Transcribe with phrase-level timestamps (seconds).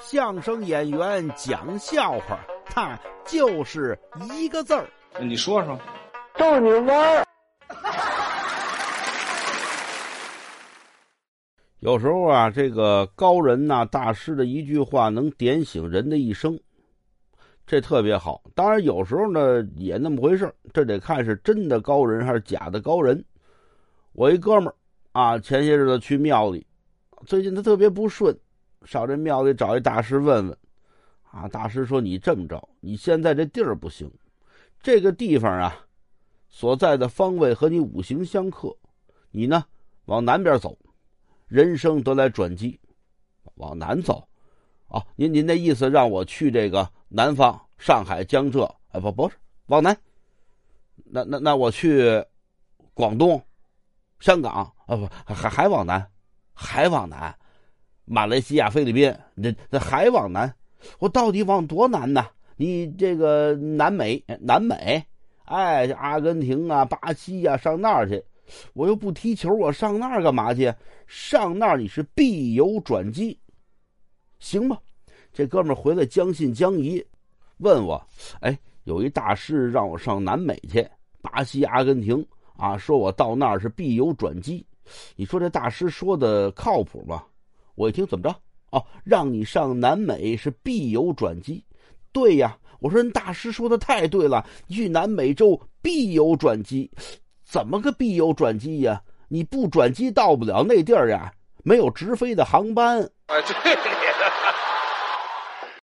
[0.00, 3.98] 相声演员讲笑话，他就是
[4.32, 4.88] 一个字儿。
[5.20, 5.78] 你说说，
[6.36, 7.24] 逗你玩儿。
[11.80, 16.58] 有时候啊，这个高人呐、大师的一句话能点醒人的一生，
[17.66, 18.42] 这特别好。
[18.54, 23.24] 当然，有时候呢也那么回事这得看是真的高人还是假的高人。
[24.12, 24.74] 我一哥们儿
[25.12, 26.66] 啊，前些日子去庙里，
[27.26, 28.36] 最近他特别不顺，
[28.84, 30.56] 上这庙里找一大师问问。
[31.30, 34.10] 啊，大师说：“你这么着，你现在这地儿不行，
[34.82, 35.86] 这个地方啊，
[36.48, 38.76] 所在的方位和你五行相克，
[39.30, 39.64] 你呢
[40.04, 40.76] 往南边走。”
[41.48, 42.80] 人生得来转机，
[43.56, 44.26] 往南走，
[44.88, 49.94] 啊，您您的意思让我去这个南方，上海、江浙，啊不不是往南，
[51.04, 52.24] 那那那我去
[52.94, 53.42] 广东、
[54.18, 56.10] 香港啊不还还往南，
[56.54, 57.38] 还往南，
[58.04, 60.52] 马来西亚、菲律宾，这这还往南，
[60.98, 62.26] 我到底往多南呢？
[62.56, 65.04] 你这个南美、南美，
[65.44, 68.22] 哎，阿根廷啊、巴西呀，上那儿去。
[68.74, 70.72] 我又不踢球，我上那儿干嘛去？
[71.06, 73.38] 上那儿你是必有转机，
[74.38, 74.78] 行吧？
[75.32, 77.02] 这哥们回来将信将疑，
[77.58, 78.04] 问我
[78.42, 80.86] ：“哎，有一大师让我上南美去，
[81.22, 82.24] 巴西、阿根廷
[82.56, 84.66] 啊，说我到那儿是必有转机。
[85.16, 87.24] 你说这大师说的靠谱吗？”
[87.74, 88.34] 我一听，怎么着？
[88.70, 91.64] 哦，让你上南美是必有转机？
[92.12, 96.90] 对呀，我说人大师说的太对了，去南美洲必有转机。
[97.44, 99.02] 怎么个必有转机呀？
[99.28, 101.32] 你不转机到不了那地儿呀，
[101.64, 103.00] 没有直飞的航班。
[103.26, 103.76] 哎，对。